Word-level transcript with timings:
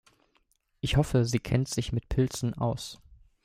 Ich 0.79 0.97
hoffe, 0.97 1.25
sie 1.25 1.37
kennt 1.37 1.67
sich 1.67 1.91
mit 1.91 2.09
Pilzen 2.09 2.55
aus. 2.55 2.99